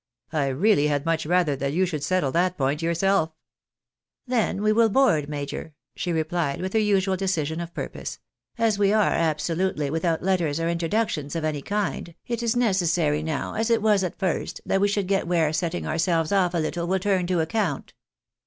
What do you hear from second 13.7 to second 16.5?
was at first, that we should get where setting ourselves